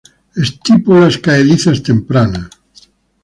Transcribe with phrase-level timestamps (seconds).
[0.45, 2.49] Estípulas caedizas tempranas.